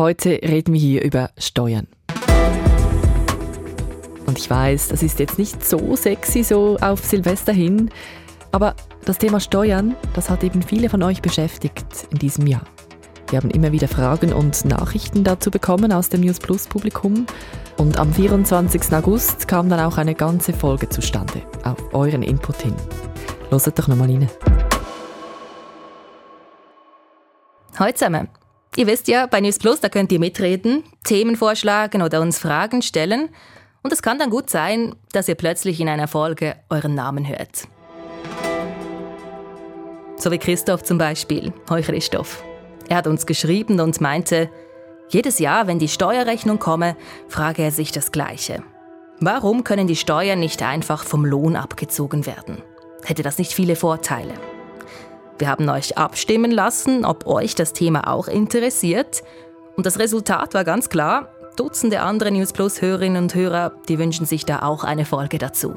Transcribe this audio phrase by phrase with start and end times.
[0.00, 1.86] Heute reden wir hier über Steuern.
[4.24, 7.90] Und ich weiß, das ist jetzt nicht so sexy so auf Silvester hin,
[8.50, 12.64] aber das Thema Steuern, das hat eben viele von euch beschäftigt in diesem Jahr.
[13.28, 17.26] Wir haben immer wieder Fragen und Nachrichten dazu bekommen aus dem News Plus Publikum.
[17.76, 18.94] Und am 24.
[18.94, 22.74] August kam dann auch eine ganze Folge zustande, auf euren Input hin.
[23.50, 24.30] Hört doch nochmal rein.
[27.78, 28.39] Hallo zusammen.
[28.76, 32.82] Ihr wisst ja, bei News Plus, da könnt ihr mitreden, Themen vorschlagen oder uns Fragen
[32.82, 33.28] stellen.
[33.82, 37.66] Und es kann dann gut sein, dass ihr plötzlich in einer Folge euren Namen hört.
[40.16, 41.52] So wie Christoph zum Beispiel.
[41.68, 42.44] Hoi Christoph.
[42.88, 44.50] Er hat uns geschrieben und meinte,
[45.08, 48.62] jedes Jahr, wenn die Steuerrechnung komme, frage er sich das Gleiche.
[49.18, 52.62] Warum können die Steuern nicht einfach vom Lohn abgezogen werden?
[53.02, 54.34] Hätte das nicht viele Vorteile?
[55.40, 59.22] Wir haben euch abstimmen lassen, ob euch das Thema auch interessiert.
[59.74, 64.26] Und das Resultat war ganz klar, Dutzende andere News Plus Hörerinnen und Hörer, die wünschen
[64.26, 65.72] sich da auch eine Folge dazu.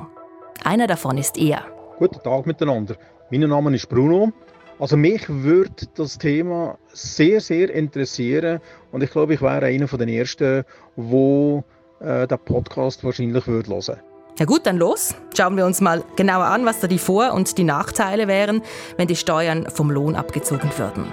[0.65, 1.61] Einer davon ist er.
[1.97, 2.97] Guten Tag miteinander.
[3.31, 4.33] Mein Name ist Bruno.
[4.79, 8.59] Also mich würde das Thema sehr, sehr interessieren
[8.91, 10.65] und ich glaube, ich wäre einer von den Ersten,
[10.97, 11.63] wo
[12.01, 14.12] äh, den Podcast wahrscheinlich würde hören.
[14.39, 15.15] Ja gut, dann los.
[15.37, 18.63] Schauen wir uns mal genauer an, was da die Vor- und die Nachteile wären,
[18.97, 21.05] wenn die Steuern vom Lohn abgezogen würden.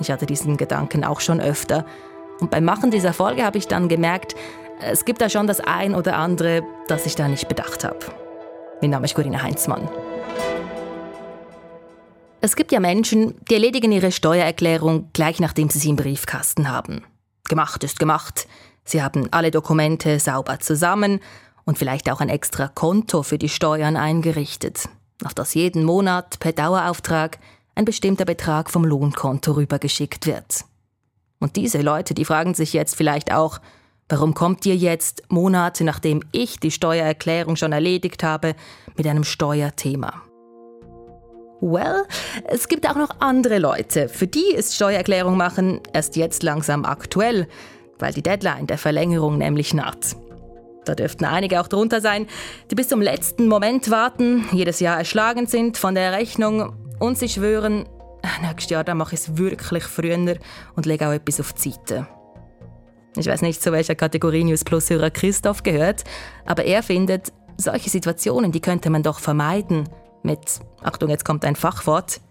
[0.00, 1.86] Ich hatte diesen Gedanken auch schon öfter.
[2.40, 4.34] Und beim Machen dieser Folge habe ich dann gemerkt,
[4.80, 7.98] es gibt da schon das ein oder andere, das ich da nicht bedacht habe.
[8.80, 9.88] Mein Name ist Corinna Heinzmann.
[12.40, 17.04] Es gibt ja Menschen, die erledigen ihre Steuererklärung gleich nachdem sie sie im Briefkasten haben.
[17.48, 18.46] Gemacht ist gemacht.
[18.84, 21.20] Sie haben alle Dokumente sauber zusammen
[21.68, 24.88] und vielleicht auch ein extra Konto für die Steuern eingerichtet,
[25.22, 27.38] auf das jeden Monat per Dauerauftrag
[27.74, 30.64] ein bestimmter Betrag vom Lohnkonto rübergeschickt wird.
[31.38, 33.58] Und diese Leute, die fragen sich jetzt vielleicht auch,
[34.08, 38.54] warum kommt ihr jetzt, Monate nachdem ich die Steuererklärung schon erledigt habe,
[38.96, 40.22] mit einem Steuerthema?
[41.60, 42.06] Well,
[42.44, 44.08] es gibt auch noch andere Leute.
[44.08, 47.46] Für die ist Steuererklärung machen erst jetzt langsam aktuell,
[47.98, 50.16] weil die Deadline der Verlängerung nämlich naht.
[50.88, 52.26] Da dürften einige auch drunter sein,
[52.70, 57.34] die bis zum letzten Moment warten, jedes Jahr erschlagen sind von der Rechnung und sich
[57.34, 57.84] schwören,
[58.40, 60.16] nächstes Jahr mache ich es wirklich früher
[60.74, 62.08] und lege auch etwas auf die Seite.
[63.16, 66.04] Ich weiß nicht, zu welcher Kategorie News Plus Hörer Christoph gehört,
[66.46, 69.90] aber er findet, solche Situationen, die könnte man doch vermeiden
[70.22, 72.22] mit, Achtung, jetzt kommt ein Fachwort,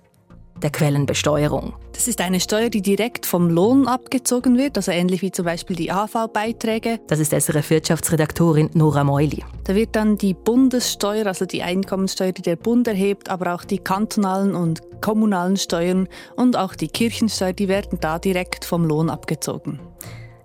[0.61, 1.73] der Quellenbesteuerung.
[1.93, 5.75] Das ist eine Steuer, die direkt vom Lohn abgezogen wird, also ähnlich wie zum Beispiel
[5.75, 6.99] die AV-Beiträge.
[7.07, 9.43] Das ist SRF Wirtschaftsredaktorin Nora Meuli.
[9.63, 13.79] Da wird dann die Bundessteuer, also die Einkommenssteuer, die der Bund erhebt, aber auch die
[13.79, 19.79] kantonalen und kommunalen Steuern und auch die Kirchensteuer, die werden da direkt vom Lohn abgezogen.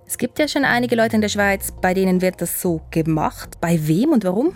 [0.06, 3.58] Es gibt ja schon einige Leute in der Schweiz, bei denen wird das so gemacht.
[3.60, 4.54] Bei wem und warum?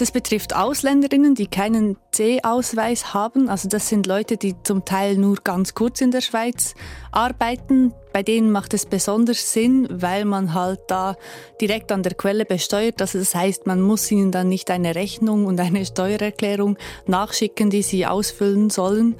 [0.00, 3.50] Das betrifft Ausländerinnen, die keinen C-Ausweis haben.
[3.50, 6.74] Also das sind Leute, die zum Teil nur ganz kurz in der Schweiz
[7.12, 7.92] arbeiten.
[8.14, 11.16] Bei denen macht es besonders Sinn, weil man halt da
[11.60, 13.02] direkt an der Quelle besteuert.
[13.02, 17.82] Also das heißt, man muss ihnen dann nicht eine Rechnung und eine Steuererklärung nachschicken, die
[17.82, 19.16] sie ausfüllen sollen.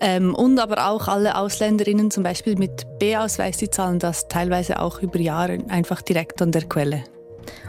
[0.00, 5.02] Ähm, und aber auch alle Ausländerinnen, zum Beispiel mit B-Ausweis, die zahlen das teilweise auch
[5.02, 7.04] über Jahre einfach direkt an der Quelle.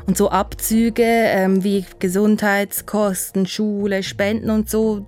[0.06, 5.06] Und so Abzüge ähm, wie Gesundheitskosten, Schule, Spenden und so,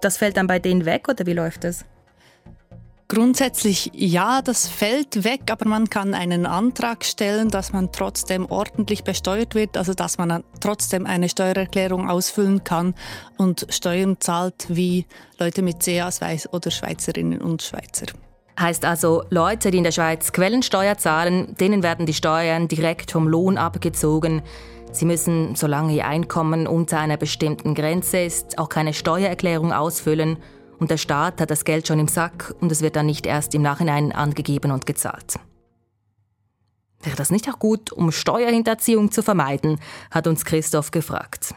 [0.00, 1.84] das fällt dann bei denen weg oder wie läuft das?
[3.08, 9.04] Grundsätzlich ja, das fällt weg, aber man kann einen Antrag stellen, dass man trotzdem ordentlich
[9.04, 12.94] besteuert wird, also dass man trotzdem eine Steuererklärung ausfüllen kann
[13.36, 15.06] und Steuern zahlt wie
[15.38, 18.06] Leute mit C-Ausweis oder Schweizerinnen und Schweizer.
[18.58, 23.28] Heißt also, Leute, die in der Schweiz Quellensteuer zahlen, denen werden die Steuern direkt vom
[23.28, 24.42] Lohn abgezogen.
[24.92, 30.38] Sie müssen, solange ihr Einkommen unter einer bestimmten Grenze ist, auch keine Steuererklärung ausfüllen
[30.78, 33.54] und der Staat hat das Geld schon im Sack und es wird dann nicht erst
[33.54, 35.38] im Nachhinein angegeben und gezahlt.
[37.02, 39.78] Wäre das nicht auch gut, um Steuerhinterziehung zu vermeiden,
[40.10, 41.54] hat uns Christoph gefragt.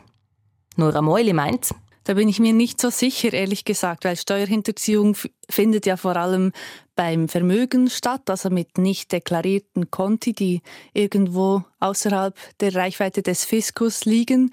[0.75, 1.69] Nora Meuli meint,
[2.09, 5.15] da bin ich mir nicht so sicher, ehrlich gesagt, weil Steuerhinterziehung
[5.47, 6.53] findet ja vor allem
[6.95, 10.63] beim Vermögen statt, also mit nicht deklarierten Konti, die
[10.95, 14.49] irgendwo außerhalb der Reichweite des Fiskus liegen.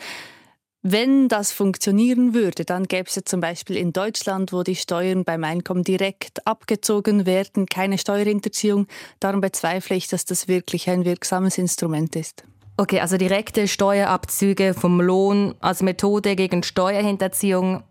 [0.82, 5.25] Wenn das funktionieren würde, dann gäbe es ja zum Beispiel in Deutschland, wo die Steuern
[5.25, 8.87] beim Einkommen direkt abgezogen werden, keine Steuerhinterziehung.
[9.19, 12.44] Darum bezweifle ich, dass das wirklich ein wirksames Instrument ist.
[12.78, 17.82] Okay, also direkte Steuerabzüge vom Lohn als Methode gegen Steuerhinterziehung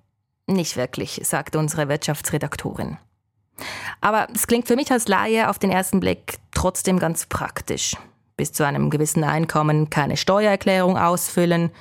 [0.47, 2.97] nicht wirklich, sagt unsere Wirtschaftsredaktorin.
[3.99, 7.95] Aber es klingt für mich als Laie auf den ersten Blick trotzdem ganz praktisch.
[8.37, 11.71] Bis zu einem gewissen Einkommen keine Steuererklärung ausfüllen,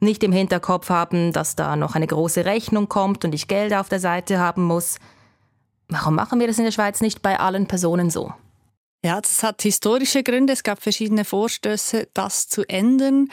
[0.00, 3.88] nicht im Hinterkopf haben, dass da noch eine große Rechnung kommt und ich Geld auf
[3.88, 4.98] der Seite haben muss.
[5.88, 8.32] Warum machen wir das in der Schweiz nicht bei allen Personen so?
[9.04, 10.54] Ja, das hat historische Gründe.
[10.54, 13.30] Es gab verschiedene Vorstöße, das zu ändern.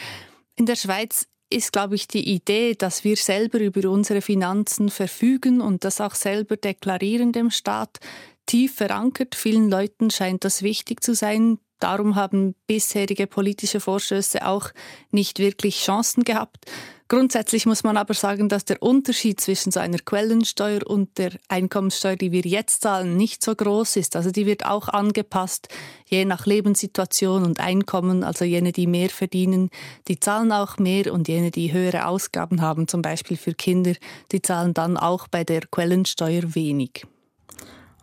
[0.57, 5.61] In der Schweiz ist, glaube ich, die Idee, dass wir selber über unsere Finanzen verfügen
[5.61, 7.99] und das auch selber deklarieren dem Staat,
[8.47, 9.33] tief verankert.
[9.33, 11.57] Vielen Leuten scheint das wichtig zu sein.
[11.79, 14.71] Darum haben bisherige politische Vorstöße auch
[15.11, 16.65] nicht wirklich Chancen gehabt.
[17.11, 22.15] Grundsätzlich muss man aber sagen, dass der Unterschied zwischen so einer Quellensteuer und der Einkommenssteuer,
[22.15, 24.15] die wir jetzt zahlen, nicht so groß ist.
[24.15, 25.67] Also die wird auch angepasst,
[26.05, 28.23] je nach Lebenssituation und Einkommen.
[28.23, 29.71] Also jene, die mehr verdienen,
[30.07, 33.95] die zahlen auch mehr und jene, die höhere Ausgaben haben, zum Beispiel für Kinder,
[34.31, 37.05] die zahlen dann auch bei der Quellensteuer wenig.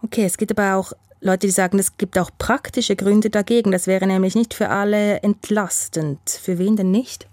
[0.02, 3.72] Okay, es gibt aber auch Leute, die sagen, es gibt auch praktische Gründe dagegen.
[3.72, 6.28] Das wäre nämlich nicht für alle entlastend.
[6.28, 7.26] Für wen denn nicht?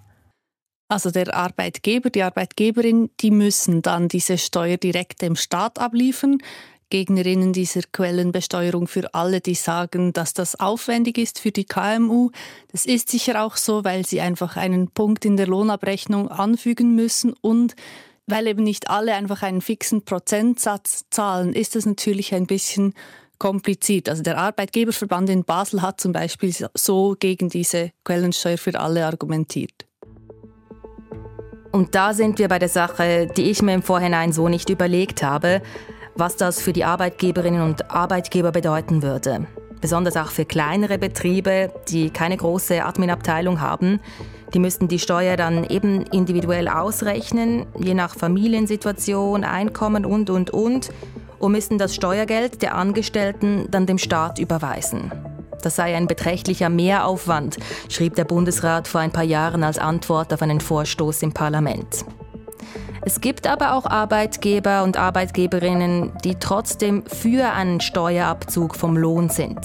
[0.88, 6.38] Also der Arbeitgeber, die Arbeitgeberin, die müssen dann diese Steuer direkt dem Staat abliefern.
[6.92, 12.30] Gegnerinnen dieser Quellenbesteuerung für alle, die sagen, dass das aufwendig ist für die KMU.
[12.72, 17.34] Das ist sicher auch so, weil sie einfach einen Punkt in der Lohnabrechnung anfügen müssen
[17.42, 17.76] und
[18.28, 22.94] weil eben nicht alle einfach einen fixen Prozentsatz zahlen, ist das natürlich ein bisschen
[23.40, 24.08] kompliziert.
[24.08, 29.86] Also der Arbeitgeberverband in Basel hat zum Beispiel so gegen diese Quellensteuer für alle argumentiert.
[31.76, 35.22] Und da sind wir bei der Sache, die ich mir im Vorhinein so nicht überlegt
[35.24, 35.62] habe,
[36.16, 39.46] was das für die Arbeitgeberinnen und Arbeitgeber bedeuten würde.
[39.82, 44.00] Besonders auch für kleinere Betriebe, die keine große Adminabteilung haben.
[44.54, 50.92] Die müssten die Steuer dann eben individuell ausrechnen, je nach Familiensituation, Einkommen und, und, und,
[51.40, 55.12] und müssten das Steuergeld der Angestellten dann dem Staat überweisen.
[55.66, 57.58] Das sei ein beträchtlicher Mehraufwand,
[57.90, 62.06] schrieb der Bundesrat vor ein paar Jahren als Antwort auf einen Vorstoß im Parlament.
[63.02, 69.60] Es gibt aber auch Arbeitgeber und Arbeitgeberinnen, die trotzdem für einen Steuerabzug vom Lohn sind.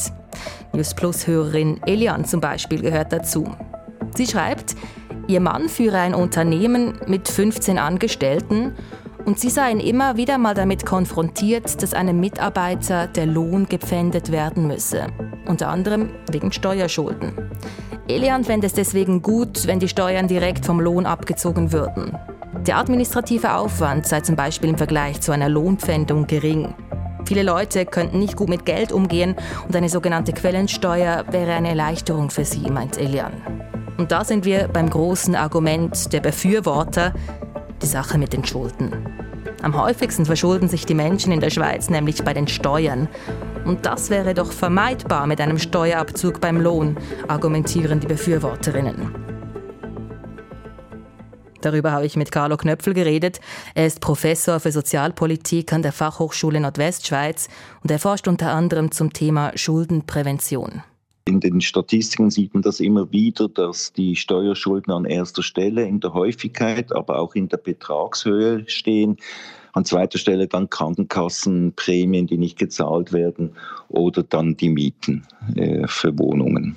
[0.72, 3.54] News Plus-Hörerin Elian zum Beispiel gehört dazu.
[4.14, 4.76] Sie schreibt,
[5.26, 8.74] ihr Mann führe ein Unternehmen mit 15 Angestellten
[9.26, 14.66] und sie seien immer wieder mal damit konfrontiert, dass einem Mitarbeiter der Lohn gepfändet werden
[14.66, 15.06] müsse.
[15.50, 17.32] Unter anderem wegen Steuerschulden.
[18.06, 22.16] Elian fände es deswegen gut, wenn die Steuern direkt vom Lohn abgezogen würden.
[22.68, 26.72] Der administrative Aufwand sei zum Beispiel im Vergleich zu einer Lohnpfändung gering.
[27.24, 29.34] Viele Leute könnten nicht gut mit Geld umgehen
[29.66, 33.32] und eine sogenannte Quellensteuer wäre eine Erleichterung für sie, meint Elian.
[33.98, 37.12] Und da sind wir beim großen Argument der Befürworter,
[37.82, 38.92] die Sache mit den Schulden.
[39.62, 43.08] Am häufigsten verschulden sich die Menschen in der Schweiz nämlich bei den Steuern.
[43.64, 46.96] Und das wäre doch vermeidbar mit einem Steuerabzug beim Lohn,
[47.28, 49.30] argumentieren die Befürworterinnen.
[51.60, 53.40] Darüber habe ich mit Carlo Knöpfel geredet.
[53.74, 57.48] Er ist Professor für Sozialpolitik an der Fachhochschule Nordwestschweiz
[57.82, 60.82] und er forscht unter anderem zum Thema Schuldenprävention.
[61.42, 65.98] In den Statistiken sieht man das immer wieder, dass die Steuerschulden an erster Stelle in
[65.98, 69.16] der Häufigkeit, aber auch in der Betragshöhe stehen.
[69.72, 73.52] An zweiter Stelle dann Krankenkassenprämien, die nicht gezahlt werden
[73.88, 76.76] oder dann die Mieten äh, für Wohnungen.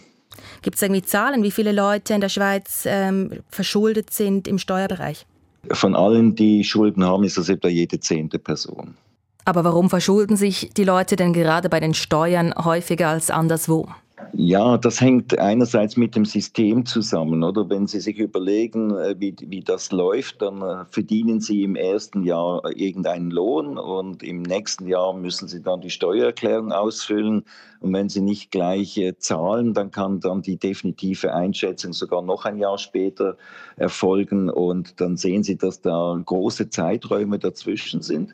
[0.62, 5.26] Gibt es irgendwie Zahlen, wie viele Leute in der Schweiz ähm, verschuldet sind im Steuerbereich?
[5.72, 8.96] Von allen, die Schulden haben, ist das etwa jede zehnte Person.
[9.44, 13.90] Aber warum verschulden sich die Leute denn gerade bei den Steuern häufiger als anderswo?
[14.36, 17.70] Ja, das hängt einerseits mit dem System zusammen, oder?
[17.70, 22.24] Wenn Sie sich überlegen, äh, wie, wie das läuft, dann äh, verdienen Sie im ersten
[22.24, 27.44] Jahr irgendeinen Lohn und im nächsten Jahr müssen Sie dann die Steuererklärung ausfüllen.
[27.80, 32.46] Und wenn Sie nicht gleich äh, zahlen, dann kann dann die definitive Einschätzung sogar noch
[32.46, 33.38] ein Jahr später
[33.76, 38.34] erfolgen und dann sehen Sie, dass da große Zeiträume dazwischen sind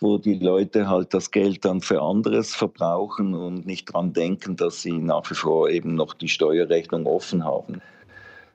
[0.00, 4.82] wo die Leute halt das Geld dann für anderes verbrauchen und nicht daran denken, dass
[4.82, 7.80] sie nach wie vor eben noch die Steuerrechnung offen haben.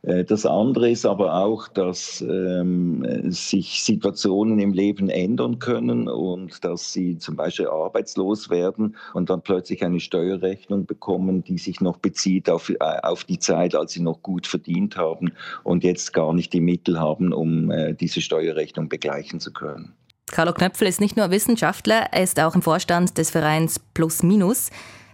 [0.06, 6.64] Äh, das andere ist aber auch, dass ähm, sich Situationen im Leben ändern können und
[6.64, 11.98] dass sie zum Beispiel arbeitslos werden und dann plötzlich eine Steuerrechnung bekommen, die sich noch
[11.98, 15.34] bezieht auf, äh, auf die Zeit, als sie noch gut verdient haben
[15.64, 19.94] und jetzt gar nicht die Mittel haben, um äh, diese Steuerrechnung begleichen zu können.
[20.32, 24.70] Carlo Knöpfel ist nicht nur Wissenschaftler, er ist auch im Vorstand des Vereins Plus Minus,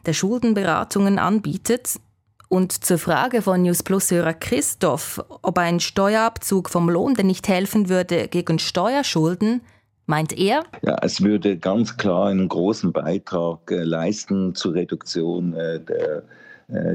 [0.06, 2.00] der Schuldenberatungen anbietet.
[2.50, 7.88] Und zur Frage von News Plus-Hörer Christoph, ob ein Steuerabzug vom Lohn denn nicht helfen
[7.88, 9.62] würde gegen Steuerschulden,
[10.06, 10.64] meint er?
[10.82, 16.24] Ja, es würde ganz klar einen großen Beitrag äh, leisten zur Reduktion äh, der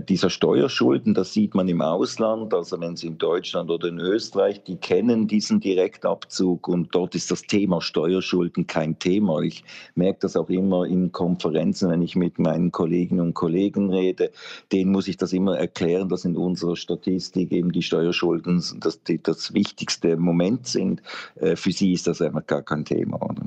[0.09, 4.63] dieser Steuerschulden, das sieht man im Ausland, also wenn Sie in Deutschland oder in Österreich,
[4.65, 9.41] die kennen diesen Direktabzug und dort ist das Thema Steuerschulden kein Thema.
[9.41, 9.65] Ich
[9.95, 14.31] merke das auch immer in Konferenzen, wenn ich mit meinen Kolleginnen und Kollegen rede,
[14.73, 19.55] denen muss ich das immer erklären, dass in unserer Statistik eben die Steuerschulden das, das
[19.55, 21.03] wichtigste Moment sind.
[21.37, 23.21] Äh, für sie ist das einfach gar kein Thema.
[23.23, 23.43] Oder?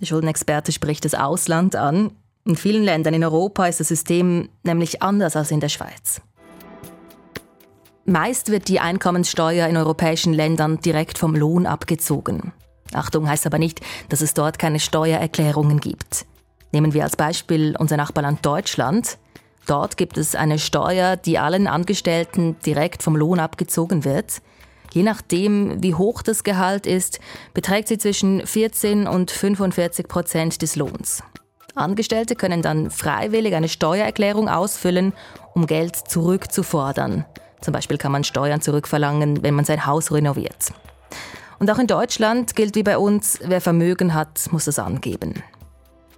[0.00, 2.12] Der Schuldenexperte spricht das Ausland an.
[2.44, 6.20] In vielen Ländern in Europa ist das System nämlich anders als in der Schweiz.
[8.04, 12.52] Meist wird die Einkommenssteuer in europäischen Ländern direkt vom Lohn abgezogen.
[12.92, 16.26] Achtung heißt aber nicht, dass es dort keine Steuererklärungen gibt.
[16.72, 19.18] Nehmen wir als Beispiel unser Nachbarland Deutschland.
[19.66, 24.42] Dort gibt es eine Steuer, die allen Angestellten direkt vom Lohn abgezogen wird.
[24.92, 27.20] Je nachdem, wie hoch das Gehalt ist,
[27.54, 31.22] beträgt sie zwischen 14 und 45 Prozent des Lohns.
[31.74, 35.12] Angestellte können dann freiwillig eine Steuererklärung ausfüllen,
[35.54, 37.24] um Geld zurückzufordern.
[37.60, 40.72] Zum Beispiel kann man Steuern zurückverlangen, wenn man sein Haus renoviert.
[41.58, 45.42] Und auch in Deutschland gilt wie bei uns, wer Vermögen hat, muss es angeben.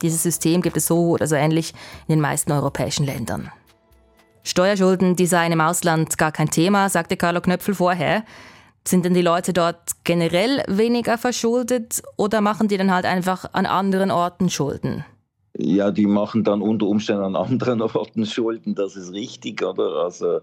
[0.03, 1.73] Dieses System gibt es so oder so ähnlich
[2.09, 3.51] in den meisten europäischen Ländern.
[4.43, 8.25] Steuerschulden, die seien im Ausland gar kein Thema, sagte Carlo Knöpfel vorher.
[8.87, 13.65] Sind denn die Leute dort generell weniger verschuldet oder machen die dann halt einfach an
[13.65, 15.05] anderen Orten Schulden?
[15.57, 20.03] Ja, die machen dann unter Umständen an anderen Orten Schulden, das ist richtig, oder?
[20.03, 20.41] Also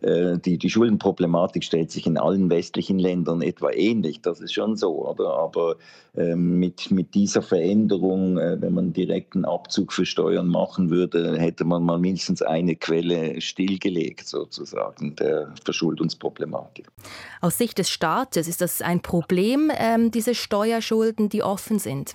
[0.00, 4.76] äh, die, die Schuldenproblematik stellt sich in allen westlichen Ländern etwa ähnlich, das ist schon
[4.76, 5.34] so, oder?
[5.34, 5.76] Aber
[6.16, 11.66] äh, mit, mit dieser Veränderung, äh, wenn man direkten Abzug für Steuern machen würde, hätte
[11.66, 16.86] man mal mindestens eine Quelle stillgelegt, sozusagen, der Verschuldungsproblematik.
[17.42, 22.14] Aus Sicht des Staates ist das ein Problem, ähm, diese Steuerschulden, die offen sind?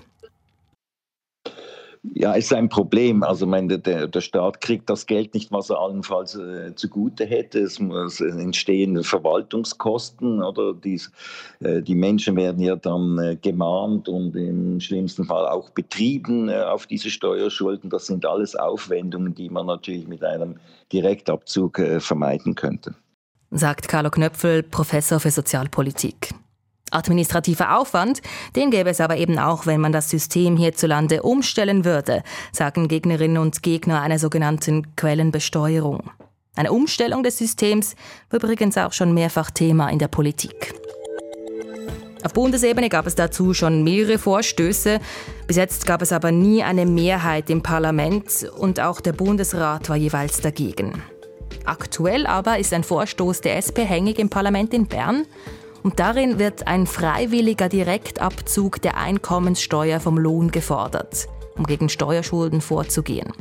[2.02, 3.24] Ja, ist ein Problem.
[3.24, 7.60] Also meine, der, der Staat kriegt das Geld nicht, was er allenfalls äh, zugute hätte.
[7.60, 11.12] Es, es entstehen Verwaltungskosten oder dies,
[11.60, 16.62] äh, die Menschen werden ja dann äh, gemahnt und im schlimmsten Fall auch betrieben äh,
[16.62, 17.90] auf diese Steuerschulden.
[17.90, 20.56] Das sind alles Aufwendungen, die man natürlich mit einem
[20.94, 22.96] Direktabzug äh, vermeiden könnte.
[23.52, 26.30] Sagt Carlo Knöpfel, Professor für Sozialpolitik.
[26.92, 28.22] Administrativer Aufwand,
[28.56, 33.38] den gäbe es aber eben auch, wenn man das System hierzulande umstellen würde, sagen Gegnerinnen
[33.38, 36.10] und Gegner einer sogenannten Quellenbesteuerung.
[36.56, 37.96] Eine Umstellung des Systems
[38.30, 40.74] war übrigens auch schon mehrfach Thema in der Politik.
[42.24, 45.00] Auf Bundesebene gab es dazu schon mehrere Vorstöße.
[45.48, 49.96] Bis jetzt gab es aber nie eine Mehrheit im Parlament und auch der Bundesrat war
[49.96, 51.02] jeweils dagegen.
[51.64, 55.26] Aktuell aber ist ein Vorstoß der SP hängig im Parlament in Bern
[55.84, 63.32] und darin wird ein freiwilliger Direktabzug der Einkommenssteuer vom Lohn gefordert, um gegen Steuerschulden vorzugehen.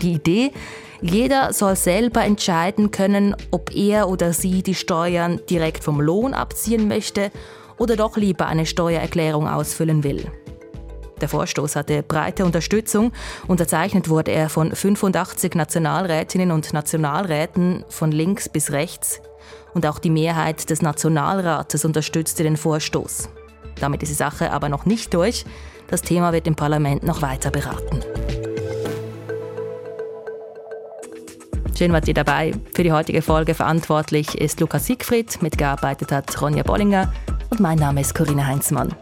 [0.00, 0.52] Die Idee,
[1.00, 6.88] jeder soll selber entscheiden können, ob er oder sie die Steuern direkt vom Lohn abziehen
[6.88, 7.30] möchte
[7.78, 10.26] oder doch lieber eine Steuererklärung ausfüllen will.
[11.20, 13.12] Der Vorstoß hatte breite Unterstützung.
[13.46, 19.20] Unterzeichnet wurde er von 85 Nationalrätinnen und Nationalräten von links bis rechts
[19.74, 23.28] und auch die Mehrheit des Nationalrates unterstützte den Vorstoß.
[23.80, 25.44] Damit ist die Sache aber noch nicht durch.
[25.88, 28.00] Das Thema wird im Parlament noch weiter beraten.
[31.76, 32.52] Schön wart ihr dabei.
[32.74, 37.12] Für die heutige Folge verantwortlich ist Lukas Siegfried, mitgearbeitet hat Ronja Bollinger
[37.50, 38.94] und mein Name ist Corinna Heinzmann.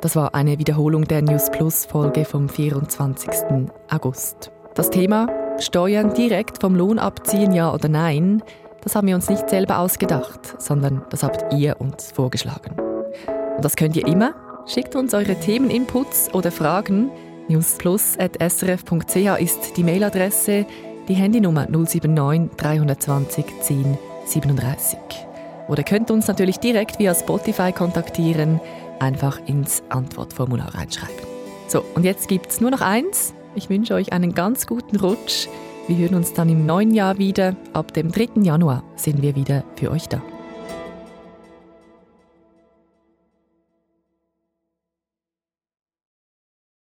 [0.00, 3.28] Das war eine Wiederholung der News Plus Folge vom 24.
[3.90, 4.52] August.
[4.76, 5.26] Das Thema
[5.58, 8.40] Steuern direkt vom Lohn abziehen, ja oder nein,
[8.80, 12.76] das haben wir uns nicht selber ausgedacht, sondern das habt ihr uns vorgeschlagen.
[13.56, 14.34] Und das könnt ihr immer.
[14.66, 17.10] Schickt uns eure Themeninputs oder Fragen.
[17.48, 20.64] newsplus.srf.ch ist die Mailadresse,
[21.08, 24.98] die Handynummer 079 320 10 37.
[25.66, 28.60] Oder könnt uns natürlich direkt via Spotify kontaktieren
[29.00, 31.26] einfach ins Antwortformular reinschreiben.
[31.68, 33.34] So, und jetzt gibt es nur noch eins.
[33.54, 35.48] Ich wünsche euch einen ganz guten Rutsch.
[35.86, 37.56] Wir hören uns dann im neuen Jahr wieder.
[37.72, 38.42] Ab dem 3.
[38.42, 40.22] Januar sind wir wieder für euch da.